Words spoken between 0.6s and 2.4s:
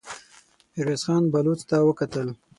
ميرويس خان بلوڅ ته وکتل.